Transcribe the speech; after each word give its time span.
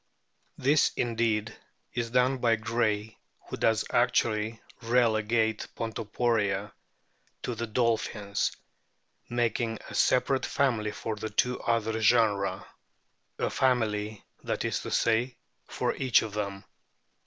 This 0.57 0.91
indeed 0.95 1.55
is 1.93 2.09
done 2.09 2.39
by 2.39 2.55
Gray, 2.55 3.19
who 3.49 3.57
does 3.57 3.85
actually 3.91 4.59
relegate 4.81 5.67
Pontoporia 5.75 6.71
to 7.43 7.53
the 7.53 7.67
dolphins, 7.67 8.51
making 9.29 9.77
a 9.89 9.93
separate 9.93 10.47
family 10.47 10.89
for 10.89 11.17
the 11.17 11.29
two 11.29 11.61
other 11.61 11.99
genera 11.99 12.65
a 13.37 13.51
family, 13.51 14.23
that 14.43 14.65
is 14.65 14.79
to 14.79 14.89
say, 14.89 15.37
for 15.67 15.93
each 15.95 16.23
of 16.23 16.33
them. 16.33 16.63